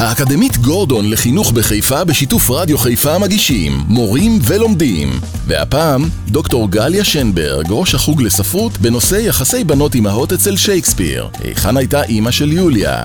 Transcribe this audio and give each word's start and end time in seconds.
האקדמית 0.00 0.56
גורדון 0.56 1.10
לחינוך 1.10 1.52
בחיפה 1.52 2.04
בשיתוף 2.04 2.50
רדיו 2.50 2.78
חיפה 2.78 3.18
מגישים 3.18 3.72
מורים 3.88 4.32
ולומדים 4.42 5.08
והפעם 5.46 6.02
דוקטור 6.28 6.70
גליה 6.70 7.04
שנברג, 7.04 7.66
ראש 7.70 7.94
החוג 7.94 8.22
לספרות 8.22 8.78
בנושא 8.78 9.14
יחסי 9.14 9.64
בנות 9.64 9.94
אמהות 9.94 10.32
אצל 10.32 10.56
שייקספיר 10.56 11.28
היכן 11.38 11.76
הייתה 11.76 12.02
אימא 12.02 12.30
של 12.30 12.52
יוליה? 12.52 13.04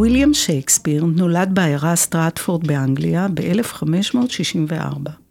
ויליאם 0.00 0.34
שייקספיר 0.34 1.04
נולד 1.04 1.50
בעיירה 1.54 1.96
סטרטפורד 1.96 2.66
באנגליה 2.66 3.26
ב-1564. 3.34 5.21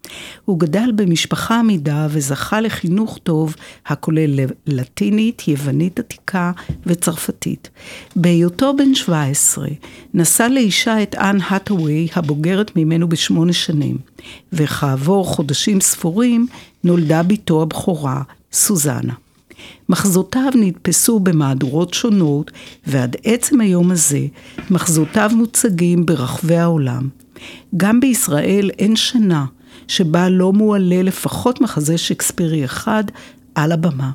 הוא 0.45 0.59
גדל 0.59 0.91
במשפחה 0.95 1.59
עמידה 1.59 2.07
וזכה 2.09 2.61
לחינוך 2.61 3.19
טוב 3.23 3.55
הכולל 3.85 4.39
לטינית, 4.67 5.47
יוונית 5.47 5.99
עתיקה 5.99 6.51
וצרפתית. 6.85 7.69
בהיותו 8.15 8.73
בן 8.77 8.95
17 8.95 9.67
נשא 10.13 10.43
לאישה 10.43 11.03
את 11.03 11.15
אנ 11.15 11.37
האטווי 11.47 12.07
הבוגרת 12.15 12.75
ממנו 12.75 13.09
בשמונה 13.09 13.53
שנים, 13.53 13.97
וכעבור 14.53 15.25
חודשים 15.25 15.81
ספורים 15.81 16.47
נולדה 16.83 17.23
בתו 17.23 17.61
הבכורה, 17.61 18.21
סוזנה. 18.53 19.13
מחזותיו 19.89 20.51
נדפסו 20.55 21.19
במהדורות 21.19 21.93
שונות, 21.93 22.51
ועד 22.87 23.15
עצם 23.23 23.61
היום 23.61 23.91
הזה 23.91 24.25
מחזותיו 24.69 25.31
מוצגים 25.33 26.05
ברחבי 26.05 26.57
העולם. 26.57 27.09
גם 27.77 27.99
בישראל 27.99 28.69
אין 28.79 28.95
שנה 28.95 29.45
שבה 29.91 30.29
לא 30.29 30.53
מועלה 30.53 31.01
לפחות 31.01 31.61
מחזה 31.61 31.97
שייקספירי 31.97 32.65
אחד 32.65 33.03
על 33.55 33.71
הבמה. 33.71 34.11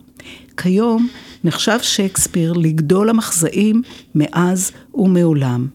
כיום 0.56 1.08
נחשב 1.44 1.78
שייקספיר 1.82 2.52
לגדול 2.52 3.10
המחזאים 3.10 3.82
מאז 4.14 4.72
ומעולם. 4.94 5.66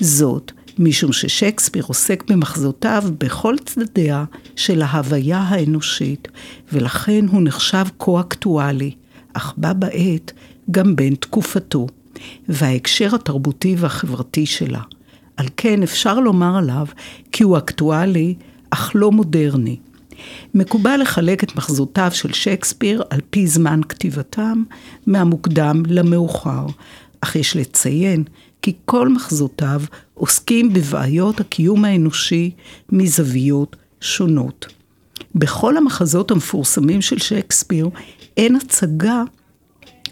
זאת, 0.00 0.52
משום 0.78 1.12
ששייקספיר 1.12 1.84
עוסק 1.88 2.30
במחזותיו 2.30 3.04
בכל 3.18 3.56
צדדיה 3.64 4.24
של 4.56 4.82
ההוויה 4.82 5.38
האנושית, 5.38 6.28
ולכן 6.72 7.24
הוא 7.30 7.42
נחשב 7.42 7.84
כה 7.98 8.20
אקטואלי, 8.20 8.90
אך 9.32 9.54
בה 9.56 9.72
בעת 9.72 10.32
גם 10.70 10.96
בן 10.96 11.14
תקופתו, 11.14 11.86
וההקשר 12.48 13.14
התרבותי 13.14 13.76
והחברתי 13.78 14.46
שלה. 14.46 14.80
על 15.36 15.46
כן 15.56 15.82
אפשר 15.82 16.20
לומר 16.20 16.56
עליו 16.56 16.86
כי 17.32 17.42
הוא 17.44 17.58
אקטואלי 17.58 18.34
אך 18.72 18.92
לא 18.94 19.12
מודרני. 19.12 19.76
מקובל 20.54 21.00
לחלק 21.02 21.44
את 21.44 21.56
מחזותיו 21.56 22.10
של 22.12 22.32
שייקספיר 22.32 23.02
על 23.10 23.20
פי 23.30 23.46
זמן 23.46 23.80
כתיבתם, 23.88 24.62
מהמוקדם 25.06 25.82
למאוחר, 25.86 26.66
אך 27.20 27.36
יש 27.36 27.56
לציין 27.56 28.24
כי 28.62 28.72
כל 28.84 29.08
מחזותיו 29.08 29.82
עוסקים 30.14 30.72
בבעיות 30.72 31.40
הקיום 31.40 31.84
האנושי 31.84 32.50
מזוויות 32.92 33.76
שונות. 34.00 34.66
בכל 35.34 35.76
המחזות 35.76 36.30
המפורסמים 36.30 37.02
של 37.02 37.18
שייקספיר 37.18 37.88
אין 38.36 38.56
הצגה 38.56 39.22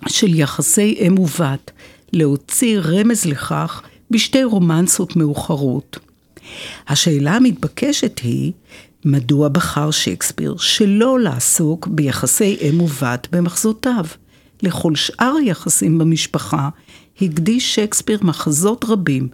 של 0.08 0.34
יחסי 0.34 0.96
אם 1.00 1.18
ובת, 1.18 1.70
להוציא 2.12 2.78
רמז 2.78 3.24
לכך 3.24 3.82
בשתי 4.10 4.44
רומנסות 4.44 5.16
מאוחרות. 5.16 5.98
השאלה 6.88 7.36
המתבקשת 7.36 8.18
היא, 8.18 8.52
מדוע 9.04 9.48
בחר 9.48 9.90
שייקספיר 9.90 10.56
שלא 10.56 11.20
לעסוק 11.20 11.86
ביחסי 11.86 12.56
אם 12.60 12.80
ובת 12.80 13.28
במחזותיו? 13.32 14.04
לכל 14.62 14.94
שאר 14.94 15.34
היחסים 15.40 15.98
במשפחה 15.98 16.68
הקדיש 17.22 17.74
שייקספיר 17.74 18.18
מחזות 18.22 18.84
רבים, 18.88 19.28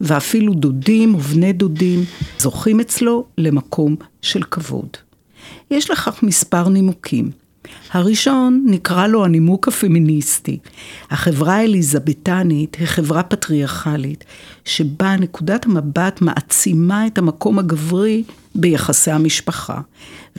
ואפילו 0.00 0.54
דודים 0.54 1.14
ובני 1.14 1.52
דודים 1.52 2.04
זוכים 2.38 2.80
אצלו 2.80 3.24
למקום 3.38 3.96
של 4.22 4.42
כבוד. 4.42 4.88
יש 5.70 5.90
לכך 5.90 6.22
מספר 6.22 6.68
נימוקים. 6.68 7.30
הראשון 7.92 8.64
נקרא 8.66 9.06
לו 9.06 9.24
הנימוק 9.24 9.68
הפמיניסטי. 9.68 10.58
החברה 11.10 11.54
האליזבתנית 11.56 12.76
היא 12.80 12.86
חברה 12.86 13.22
פטריארכלית, 13.22 14.24
שבה 14.64 15.16
נקודת 15.16 15.66
המבט 15.66 16.20
מעצימה 16.20 17.06
את 17.06 17.18
המקום 17.18 17.58
הגברי 17.58 18.22
ביחסי 18.54 19.10
המשפחה, 19.10 19.80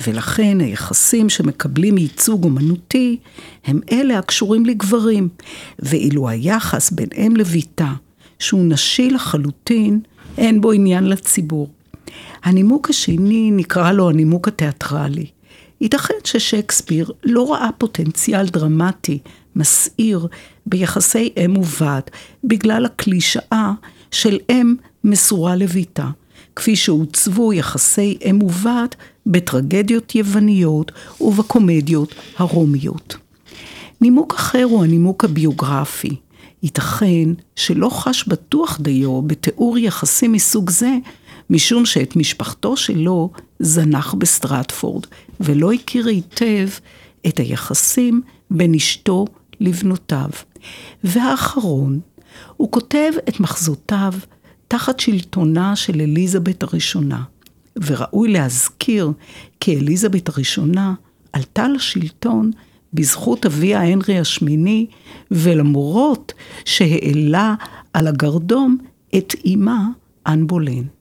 ולכן 0.08 0.58
היחסים 0.62 1.30
שמקבלים 1.30 1.98
ייצוג 1.98 2.44
אומנותי 2.44 3.18
הם 3.66 3.80
אלה 3.92 4.20
הקשורים 4.20 4.66
לגברים, 4.66 5.30
ואילו 5.80 6.30
היחס 6.30 6.92
בין 6.92 7.10
אם 7.18 7.34
לביתה, 7.36 7.94
שהוא 8.40 8.66
נשי 8.66 9.10
לחלוטין, 9.10 10.00
אין 10.38 10.62
בו 10.62 10.72
עניין 10.72 11.04
לציבור. 11.04 11.70
הנימוק 12.44 12.90
השני 12.90 13.52
נקרא 13.52 13.92
לו 13.92 14.10
הנימוק 14.10 14.48
התיאטרלי. 14.48 15.26
ייתכן 15.82 16.14
ששייקספיר 16.24 17.12
לא 17.24 17.54
ראה 17.54 17.70
פוטנציאל 17.78 18.48
דרמטי, 18.48 19.20
מסעיר, 19.56 20.28
ביחסי 20.66 21.34
אם 21.38 21.58
ובת, 21.58 22.12
בגלל 22.44 22.86
הקלישאה 22.86 23.72
של 24.12 24.40
אם 24.52 24.76
מסורה 25.04 25.56
לביתה, 25.56 26.10
כפי 26.56 26.76
שעוצבו 26.76 27.54
יחסי 27.54 28.18
אם 28.30 28.44
ובת 28.44 28.96
בטרגדיות 29.26 30.16
יווניות 30.16 30.92
ובקומדיות 31.22 32.16
הרומיות. 32.38 33.18
נימוק 34.02 34.34
אחר 34.34 34.64
הוא 34.64 34.84
הנימוק 34.84 35.24
הביוגרפי. 35.24 36.16
ייתכן 36.64 37.30
שלא 37.56 37.90
חש 37.90 38.28
בטוח 38.28 38.78
דיו 38.82 39.22
בתיאור 39.22 39.78
יחסים 39.78 40.32
מסוג 40.32 40.70
זה, 40.70 40.98
משום 41.52 41.86
שאת 41.86 42.16
משפחתו 42.16 42.78
שלו 42.78 43.32
זנח 43.60 44.14
בסטרטפורד, 44.14 45.06
ולא 45.40 45.72
הכיר 45.72 46.08
היטב 46.08 46.68
את 47.28 47.40
היחסים 47.40 48.22
בין 48.52 48.74
אשתו 48.74 49.26
לבנותיו. 49.60 50.30
והאחרון, 51.04 52.00
הוא 52.58 52.72
כותב 52.72 53.12
את 53.30 53.40
מחזותיו 53.40 54.14
תחת 54.68 55.00
שלטונה 55.00 55.76
של 55.76 56.02
אליזבת 56.02 56.64
הראשונה. 56.64 57.24
וראוי 57.76 58.32
להזכיר 58.32 59.12
כי 59.60 59.78
אליזבת 59.80 60.30
הראשונה 60.30 60.94
עלתה 61.34 61.68
לשלטון 61.68 62.52
בזכות 62.94 63.46
אביה 63.46 63.82
הנרי 63.82 64.20
השמיני, 64.20 64.88
ולמרות 65.32 66.34
שהעלה 66.66 67.56
על 67.94 68.08
הגרדום 68.08 68.78
את 69.18 69.36
אמה 69.46 69.88
אן 70.28 70.48
בולן. 70.48 71.01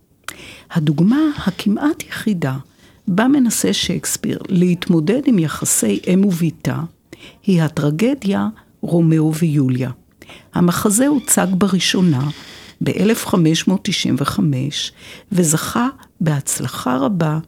הדוגמה 0.72 1.20
הכמעט 1.46 2.02
יחידה 2.02 2.56
בה 3.08 3.28
מנסה 3.28 3.72
שייקספיר 3.72 4.38
להתמודד 4.48 5.20
עם 5.26 5.38
יחסי 5.38 6.00
אם 6.06 6.24
ובתה, 6.24 6.80
היא 7.46 7.62
הטרגדיה 7.62 8.48
רומאו 8.80 9.34
ויוליה. 9.34 9.90
המחזה 10.54 11.06
הוצג 11.06 11.46
בראשונה 11.50 12.28
ב-1595 12.84 14.40
וזכה 15.32 15.88
בהצלחה 16.20 16.96
רבה 16.96 17.38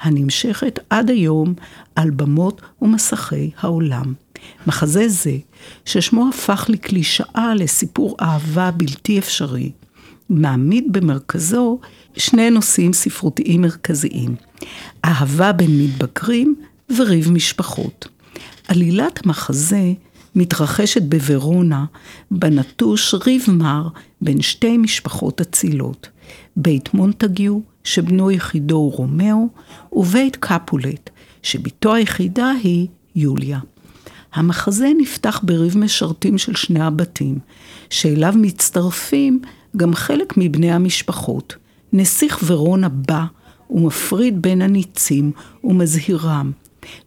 הנמשכת 0.00 0.78
עד 0.90 1.10
היום 1.10 1.54
על 1.96 2.10
במות 2.10 2.60
ומסכי 2.82 3.50
העולם. 3.58 4.14
מחזה 4.66 5.08
זה, 5.08 5.36
ששמו 5.84 6.28
הפך 6.28 6.66
לקלישאה 6.68 7.54
לסיפור 7.54 8.16
אהבה 8.20 8.70
בלתי 8.70 9.18
אפשרי, 9.18 9.70
מעמיד 10.30 10.84
במרכזו 10.92 11.78
שני 12.16 12.50
נושאים 12.50 12.92
ספרותיים 12.92 13.62
מרכזיים, 13.62 14.34
אהבה 15.04 15.52
בין 15.52 15.82
מתבגרים 15.82 16.54
וריב 16.96 17.30
משפחות. 17.30 18.08
עלילת 18.68 19.26
המחזה 19.26 19.92
מתרחשת 20.34 21.02
בוורונה, 21.02 21.84
בה 22.30 22.54
נטוש 22.54 23.14
ריב 23.14 23.44
מר 23.48 23.88
בין 24.20 24.42
שתי 24.42 24.76
משפחות 24.76 25.40
אצילות, 25.40 26.08
בית 26.56 26.94
מונטגיו, 26.94 27.58
שבנו 27.84 28.30
יחידו 28.30 28.76
הוא 28.76 28.92
רומאו, 28.92 29.48
ובית 29.92 30.36
קפולט, 30.36 31.10
שבתו 31.42 31.94
היחידה 31.94 32.50
היא 32.62 32.86
יוליה. 33.16 33.58
המחזה 34.34 34.88
נפתח 34.98 35.40
בריב 35.42 35.78
משרתים 35.78 36.38
של 36.38 36.54
שני 36.54 36.80
הבתים, 36.80 37.38
שאליו 37.90 38.34
מצטרפים 38.36 39.40
גם 39.76 39.94
חלק 39.94 40.34
מבני 40.36 40.72
המשפחות. 40.72 41.56
נסיך 41.92 42.38
ורונה 42.46 42.88
בא 42.88 43.24
ומפריד 43.70 44.42
בין 44.42 44.62
הניצים 44.62 45.32
ומזהירם 45.64 46.52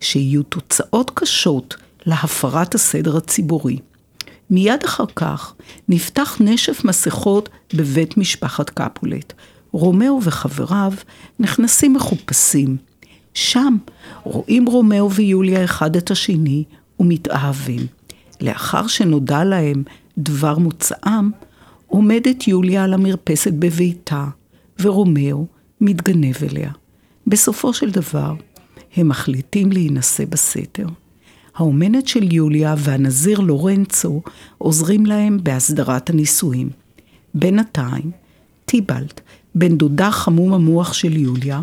שיהיו 0.01 0.43
תוצאות 0.43 1.11
קשות 1.13 1.75
להפרת 2.05 2.75
הסדר 2.75 3.17
הציבורי. 3.17 3.79
מיד 4.49 4.83
אחר 4.85 5.05
כך 5.15 5.53
נפתח 5.89 6.37
נשף 6.39 6.81
מסכות 6.85 7.49
בבית 7.73 8.17
משפחת 8.17 8.69
קפולט. 8.69 9.33
רומאו 9.71 10.19
וחבריו 10.23 10.93
נכנסים 11.39 11.93
מחופשים. 11.93 12.77
שם 13.33 13.77
רואים 14.23 14.65
רומאו 14.65 15.11
ויוליה 15.11 15.63
אחד 15.63 15.95
את 15.95 16.11
השני 16.11 16.63
ומתאהבים. 16.99 17.87
לאחר 18.41 18.87
שנודע 18.87 19.43
להם 19.43 19.83
דבר 20.17 20.57
מוצאם, 20.57 21.31
עומדת 21.89 22.47
יוליה 22.47 22.83
על 22.83 22.93
המרפסת 22.93 23.53
בביתה, 23.53 24.25
ורומאו 24.81 25.45
מתגנב 25.81 26.35
אליה. 26.43 26.71
בסופו 27.27 27.73
של 27.73 27.91
דבר, 27.91 28.33
הם 28.95 29.09
מחליטים 29.09 29.71
להינשא 29.71 30.25
בסתר. 30.25 30.87
האומנת 31.55 32.07
של 32.07 32.33
יוליה 32.33 32.75
והנזיר 32.77 33.39
לורנצו 33.39 34.21
עוזרים 34.57 35.05
להם 35.05 35.37
בהסדרת 35.43 36.09
הנישואים. 36.09 36.69
בינתיים, 37.33 38.11
טיבלט, 38.65 39.21
בן 39.55 39.77
דודה 39.77 40.11
חמום 40.11 40.53
המוח 40.53 40.93
של 40.93 41.17
יוליה, 41.17 41.61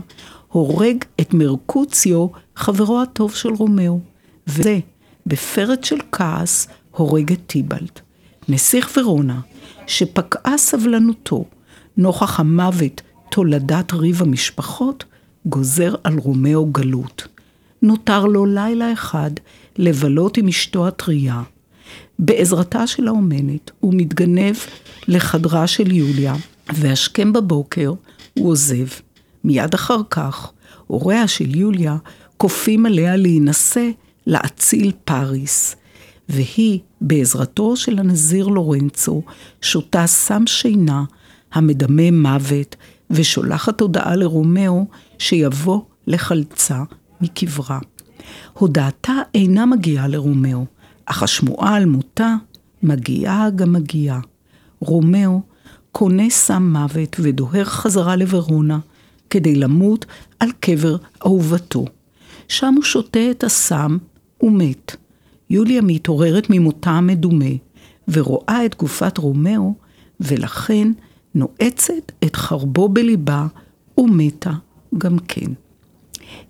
הורג 0.48 0.96
את 1.20 1.34
מרקוציו, 1.34 2.26
חברו 2.56 3.02
הטוב 3.02 3.34
של 3.34 3.48
רומאו, 3.48 4.00
וזה, 4.46 4.78
בפרץ 5.26 5.86
של 5.86 5.98
כעס, 6.12 6.68
הורג 6.90 7.32
את 7.32 7.40
טיבלט. 7.46 8.00
נסיך 8.48 8.90
ורונה, 8.96 9.40
שפקעה 9.86 10.58
סבלנותו 10.58 11.44
נוכח 11.96 12.40
המוות 12.40 13.02
תולדת 13.30 13.92
ריב 13.92 14.22
המשפחות, 14.22 15.04
גוזר 15.46 15.94
על 16.04 16.18
רומאו 16.18 16.66
גלות. 16.66 17.26
נותר 17.82 18.24
לו 18.24 18.46
לילה 18.46 18.92
אחד 18.92 19.30
לבלות 19.76 20.36
עם 20.36 20.48
אשתו 20.48 20.86
הטריה. 20.88 21.42
בעזרתה 22.18 22.86
של 22.86 23.08
האומנת 23.08 23.70
הוא 23.80 23.94
מתגנב 23.96 24.56
לחדרה 25.08 25.66
של 25.66 25.92
יוליה, 25.92 26.34
והשכם 26.74 27.32
בבוקר 27.32 27.92
הוא 28.34 28.50
עוזב. 28.50 28.86
מיד 29.44 29.74
אחר 29.74 30.00
כך, 30.10 30.52
הוריה 30.86 31.28
של 31.28 31.56
יוליה 31.56 31.96
כופים 32.36 32.86
עליה 32.86 33.16
להינשא 33.16 33.90
לאציל 34.26 34.92
פריס, 35.04 35.76
והיא, 36.28 36.78
בעזרתו 37.00 37.76
של 37.76 37.98
הנזיר 37.98 38.46
לורנצו, 38.46 39.22
שותה 39.62 40.06
סם 40.06 40.46
שינה 40.46 41.04
המדמה 41.52 42.10
מוות, 42.10 42.76
ושולחת 43.10 43.80
הודעה 43.80 44.16
לרומאו 44.16 44.86
שיבוא 45.18 45.80
לחלצה 46.06 46.82
מקברה. 47.20 47.78
הודעתה 48.52 49.12
אינה 49.34 49.66
מגיעה 49.66 50.08
לרומאו, 50.08 50.64
אך 51.06 51.22
השמועה 51.22 51.74
על 51.74 51.84
מותה 51.84 52.34
מגיעה 52.82 53.50
גם 53.50 53.72
מגיעה. 53.72 54.20
רומאו 54.80 55.40
קונה 55.92 56.30
סם 56.30 56.72
מוות 56.72 57.16
ודוהר 57.20 57.64
חזרה 57.64 58.16
לוורונה 58.16 58.78
כדי 59.30 59.54
למות 59.54 60.04
על 60.40 60.48
קבר 60.60 60.96
אהובתו. 61.26 61.84
שם 62.48 62.74
הוא 62.76 62.84
שותה 62.84 63.30
את 63.30 63.44
הסם 63.44 63.98
ומת. 64.42 64.96
יוליה 65.50 65.82
מתעוררת 65.82 66.50
ממותה 66.50 66.90
המדומה 66.90 67.54
ורואה 68.08 68.66
את 68.66 68.76
גופת 68.78 69.18
רומאו, 69.18 69.74
ולכן 70.20 70.92
נועצת 71.34 72.12
את 72.24 72.36
חרבו 72.36 72.88
בליבה 72.88 73.46
ומתה 73.98 74.52
גם 74.98 75.18
כן. 75.18 75.52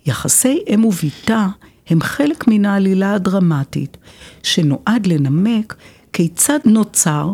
יחסי 0.05 0.63
אם 0.67 0.85
ובתה 0.85 1.47
הם 1.89 2.01
חלק 2.01 2.47
מן 2.47 2.65
העלילה 2.65 3.13
הדרמטית, 3.13 3.97
שנועד 4.43 5.07
לנמק 5.07 5.75
כיצד 6.13 6.59
נוצר 6.65 7.31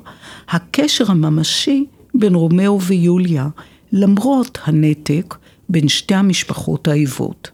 הקשר 0.49 1.11
הממשי 1.11 1.85
בין 2.15 2.35
רומאו 2.35 2.81
ויוליה, 2.81 3.47
למרות 3.91 4.57
הנתק 4.63 5.35
בין 5.69 5.87
שתי 5.87 6.15
המשפחות 6.15 6.87
האיבות. 6.87 7.51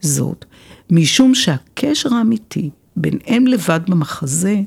זאת, 0.00 0.44
משום 0.90 1.34
שהקשר 1.34 2.14
האמיתי 2.14 2.70
בין 2.96 3.18
אם 3.28 3.44
לבת 3.48 3.80
במחזה, 3.88 4.60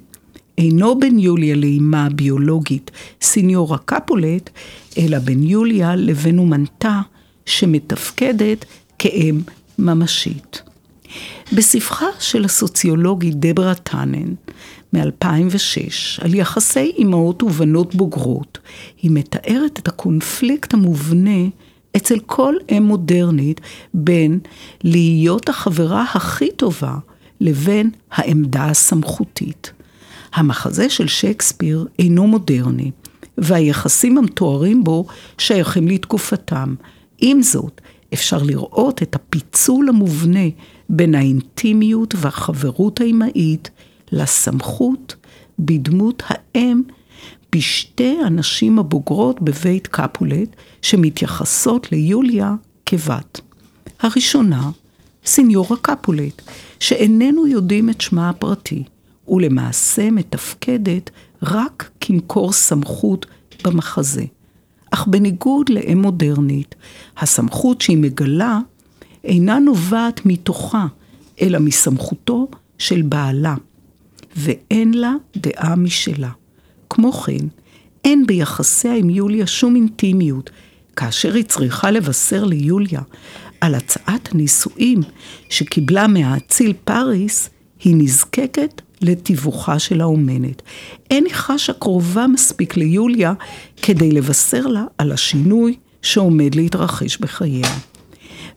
אינו 0.58 1.00
בין 1.00 1.20
יוליה 1.20 1.56
לאימה 1.56 2.06
הביולוגית 2.06 2.92
סיניורה 3.22 3.78
קפולט, 3.78 4.50
אלא 4.98 5.20
בין 5.20 5.44
יוליה 5.44 5.96
לבין 5.96 6.40
אומנתה 6.40 7.02
שמתפקדת 7.46 8.66
כאם 9.00 9.42
ממשית. 9.80 10.62
בספרה 11.54 12.08
של 12.20 12.46
הסוציולוגית 12.46 13.36
דברה 13.36 13.76
טאנן 13.76 14.34
מ-2006 14.94 16.22
על 16.22 16.34
יחסי 16.34 16.92
אימהות 16.98 17.44
ובנות 17.44 17.96
בוגרות, 17.96 18.60
היא 19.02 19.12
מתארת 19.14 19.80
את 19.80 19.88
הקונפליקט 19.88 20.74
המובנה 20.74 21.40
אצל 21.98 22.20
כל 22.20 22.56
אם 22.72 22.84
מודרנית 22.84 23.62
בין 23.94 24.40
להיות 24.84 25.50
החברה 25.50 26.06
הכי 26.14 26.52
טובה 26.52 26.96
לבין 27.40 27.90
העמדה 28.12 28.66
הסמכותית. 28.66 29.72
המחזה 30.34 30.90
של 30.90 31.08
שייקספיר 31.08 31.88
אינו 32.00 32.28
מודרני, 32.28 32.92
והיחסים 33.38 34.18
המתוארים 34.18 34.84
בו 34.84 35.06
שייכים 35.38 35.88
לתקופתם. 35.88 36.76
עם 37.18 37.42
זאת, 37.42 37.82
אפשר 38.14 38.44
לראות 38.44 39.02
את 39.02 39.16
הפיצול 39.16 39.90
המובנה 39.90 40.50
בין 40.90 41.16
האינטימיות 41.16 42.14
והחברות 42.18 43.02
האימהית 43.02 43.70
לסמכות 44.12 45.16
בדמות 45.60 46.24
האם 46.28 46.82
בשתי 47.56 48.18
הנשים 48.26 48.80
הבוגרות 48.80 49.42
בבית 49.42 49.88
קפולט 49.88 50.56
שמתייחסות 50.82 51.92
ליוליה 51.92 52.56
כבת. 52.86 53.42
הראשונה, 54.00 54.70
סיניורה 55.28 55.78
קפולט, 55.82 56.42
שאיננו 56.80 57.48
יודעים 57.48 57.90
את 57.90 58.02
שמה 58.02 58.30
הפרטי, 58.30 58.84
ולמעשה 59.28 60.12
מתפקדת 60.12 61.10
רק 61.44 61.90
כמקור 62.02 62.54
סמכות 62.54 63.26
במחזה. 63.64 64.26
אך 64.92 65.08
בניגוד 65.08 65.70
לאם 65.70 66.02
מודרנית, 66.02 66.76
הסמכות 67.18 67.82
שהיא 67.82 67.98
מגלה 67.98 68.60
אינה 69.24 69.60
נובעת 69.60 70.26
מתוכה, 70.26 70.86
אלא 71.42 71.60
מסמכותו 71.60 72.48
של 72.78 73.02
בעלה, 73.02 73.56
ואין 74.36 74.94
לה 74.94 75.14
דעה 75.38 75.76
משלה. 75.76 76.32
כמו 76.90 77.12
כן, 77.12 77.48
אין 78.04 78.28
ביחסיה 78.28 78.96
עם 78.96 79.10
יוליה 79.10 79.48
שום 79.48 79.76
אינטימיות, 79.76 80.50
כאשר 80.96 81.34
היא 81.34 81.44
צריכה 81.44 81.92
לבשר 81.92 82.44
ליוליה 82.44 83.02
על 83.62 83.76
הצעת 83.76 84.30
הנישואים 84.34 85.02
שקיבלה 85.50 86.08
מהאציל 86.08 86.74
פריס, 86.84 87.50
היא 87.84 87.96
נזקקת 87.96 88.82
לתיווכה 89.02 89.80
של 89.80 90.02
האומנת. 90.02 90.62
אין 91.12 91.26
היא 91.26 91.34
חשה 91.34 91.74
קרובה 91.74 92.28
מספיק 92.28 92.78
ליוליה 92.78 93.34
כדי 93.82 94.12
לבשר 94.12 94.68
לה 94.68 94.84
על 94.98 95.12
השינוי 95.12 95.76
שעומד 96.02 96.56
להתרחש 96.56 97.18
בחייה. 97.18 97.78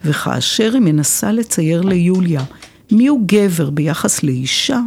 וכאשר 0.04 0.71
היא 0.73 0.83
מנסה 0.83 1.33
לצייר 1.33 1.80
ליוליה 1.80 2.45
מיהו 2.92 3.21
גבר 3.26 3.71
ביחס 3.71 4.23
לאישה, 4.23 4.80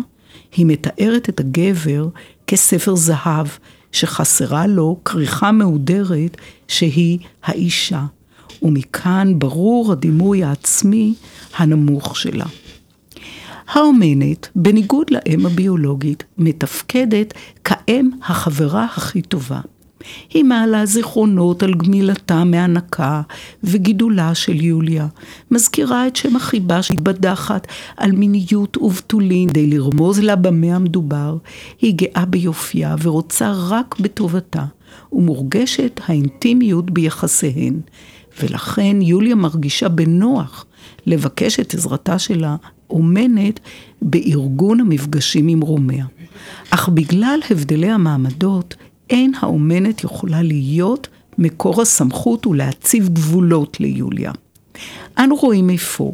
היא 0.56 0.66
מתארת 0.66 1.30
את 1.30 1.40
הגבר 1.40 2.08
כספר 2.48 2.96
זהב 2.96 3.48
שחסרה 3.92 4.68
לו 4.68 5.00
כריכה 5.06 5.52
מהודרת 5.52 6.38
שהיא 6.68 7.20
האישה, 7.44 8.06
ומכאן 8.64 9.40
ברור 9.40 9.92
הדימוי 9.92 10.44
העצמי 10.44 11.14
הנמוך 11.58 12.18
שלה. 12.18 12.46
האומנת, 13.68 14.50
בניגוד 14.56 15.08
לאם 15.12 15.46
הביולוגית, 15.46 16.24
מתפקדת 16.38 17.34
כאם 17.64 18.10
החברה 18.24 18.86
הכי 18.96 19.22
טובה. 19.22 19.60
היא 20.30 20.44
מעלה 20.44 20.86
זיכרונות 20.86 21.64
על 21.64 21.74
גמילתה 21.74 22.44
מהנקה 22.44 23.22
וגידולה 23.64 24.36
של 24.36 24.64
יוליה, 24.64 25.08
מזכירה 25.52 26.08
את 26.08 26.16
שם 26.16 26.36
החיבה 26.36 26.84
שהתבדחת 26.84 27.68
על 27.98 28.12
מיניות 28.12 28.78
ובתולין 28.78 29.50
כדי 29.50 29.68
לרמוז 29.68 30.20
לה 30.20 30.36
במה 30.36 30.76
המדובר, 30.76 31.38
היא 31.82 31.94
גאה 31.96 32.26
ביופייה 32.26 32.96
ורוצה 33.02 33.54
רק 33.70 34.00
בטובתה, 34.00 34.66
ומורגשת 35.14 36.00
האינטימיות 36.06 36.92
ביחסיהן, 36.92 37.80
ולכן 38.42 39.02
יוליה 39.02 39.36
מרגישה 39.36 39.90
בנוח 39.90 40.66
לבקש 41.06 41.60
את 41.60 41.74
עזרתה 41.74 42.20
של 42.20 42.44
האומנת 42.48 43.60
בארגון 44.02 44.80
המפגשים 44.80 45.48
עם 45.48 45.62
רומיה. 45.62 46.06
אך 46.70 46.90
בגלל 46.90 47.40
הבדלי 47.50 47.90
המעמדות, 47.90 48.76
אין 49.10 49.32
האומנת 49.40 50.04
יכולה 50.04 50.42
להיות 50.42 51.08
מקור 51.38 51.82
הסמכות 51.82 52.48
ולהציב 52.48 53.10
גבולות 53.10 53.80
ליוליה. 53.80 54.32
אנו 55.20 55.36
רואים 55.36 55.70
איפה 55.70 56.14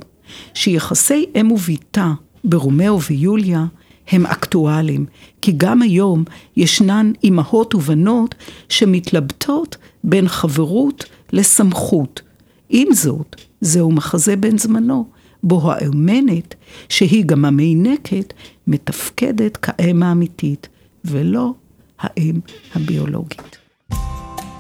שיחסי 0.54 1.26
אם 1.36 1.52
ובתה 1.52 2.14
ברומאו 2.44 3.02
ויוליה 3.02 3.66
הם 4.12 4.26
אקטואליים, 4.26 5.06
כי 5.42 5.54
גם 5.58 5.82
היום 5.82 6.24
ישנן 6.58 7.12
אימהות 7.24 7.76
ובנות 7.76 8.36
שמתלבטות 8.70 9.78
בין 10.04 10.28
חברות 10.28 11.06
לסמכות. 11.34 12.22
עם 12.70 12.94
זאת, 12.94 13.36
זהו 13.62 13.92
מחזה 13.92 14.36
בן 14.36 14.58
זמנו, 14.58 15.06
בו 15.44 15.72
האומנת, 15.72 16.56
שהיא 16.90 17.26
גם 17.26 17.46
המינקת, 17.46 18.34
מתפקדת 18.68 19.58
כאם 19.58 20.04
האמיתית, 20.04 20.68
ולא 21.06 21.54
האם 22.00 22.40
הביולוגית. 22.76 23.58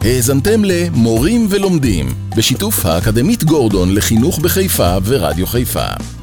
האזנתם 0.01 0.63
ל"מורים 0.63 1.47
ולומדים", 1.49 2.05
בשיתוף 2.37 2.85
האקדמית 2.85 3.43
גורדון 3.43 3.95
לחינוך 3.95 4.39
בחיפה 4.39 4.97
ורדיו 5.05 5.47
חיפה. 5.47 6.18